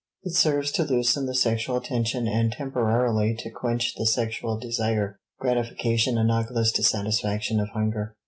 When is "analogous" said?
6.17-6.71